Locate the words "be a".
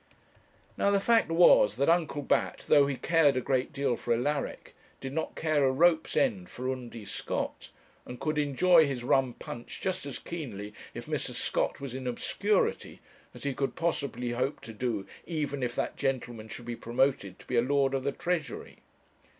17.45-17.61